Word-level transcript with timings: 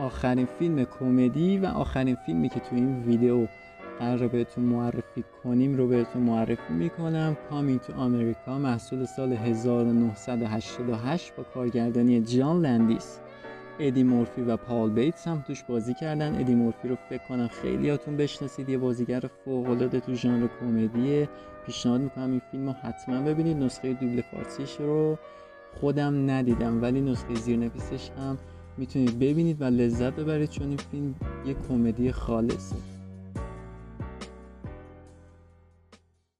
آخرین 0.00 0.48
فیلم 0.58 0.84
کمدی 0.84 1.58
و 1.58 1.66
آخرین 1.66 2.16
فیلمی 2.26 2.48
که 2.48 2.60
تو 2.60 2.76
این 2.76 3.02
ویدیو 3.02 3.46
قرار 3.98 4.28
بهتون 4.28 4.64
معرفی 4.64 5.24
کنیم 5.44 5.76
رو 5.76 5.88
بهتون 5.88 6.22
معرفی 6.22 6.72
می‌کنم. 6.72 7.36
Coming 7.50 7.80
to 7.80 7.92
America 7.92 8.58
محصول 8.58 9.04
سال 9.04 9.32
1988 9.32 11.36
با 11.36 11.42
کارگردانی 11.42 12.20
جان 12.20 12.66
لندیس. 12.66 13.18
ادی 13.78 14.02
مورفی 14.02 14.42
و 14.42 14.56
پال 14.56 14.90
بیتس 14.90 15.28
هم 15.28 15.44
توش 15.46 15.62
بازی 15.62 15.94
کردن. 15.94 16.40
ادی 16.40 16.54
مورفی 16.54 16.88
رو 16.88 16.96
فکر 17.08 17.22
کنم 17.28 17.48
خیلیاتون 17.48 18.16
بشناسید. 18.16 18.68
یه 18.68 18.78
بازیگر 18.78 19.22
فوق 19.44 19.70
العاده 19.70 20.00
تو 20.00 20.14
ژانر 20.14 20.48
کمدی 20.60 21.28
پیشنهاد 21.66 22.00
می‌کنم 22.00 22.30
این 22.30 22.42
فیلم 22.50 22.66
رو 22.66 22.72
حتما 22.72 23.22
ببینید. 23.22 23.56
نسخه 23.56 23.92
دوبل 23.92 24.20
فارسیش 24.20 24.76
رو 24.76 25.18
خودم 25.80 26.30
ندیدم 26.30 26.82
ولی 26.82 27.00
نسخه 27.00 27.34
زیرنویسش 27.34 28.10
هم 28.10 28.38
می‌تونید 28.80 29.18
ببینید 29.18 29.60
و 29.60 29.64
لذت 29.64 30.12
ببرید 30.12 30.50
چون 30.50 30.68
این 30.68 30.76
فیلم 30.76 31.14
یه 31.46 31.56
کمدی 31.68 32.12
خالصه. 32.12 32.76